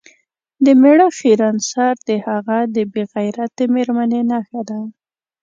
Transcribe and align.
د 0.65 0.67
میړه 0.81 1.07
خیرن 1.17 1.55
سر 1.71 1.93
د 2.07 2.09
هغه 2.27 2.57
د 2.75 2.77
بې 2.91 3.03
غیرتې 3.13 3.65
میرمنې 3.75 4.21
نښه 4.31 4.61
ده. 4.69 4.79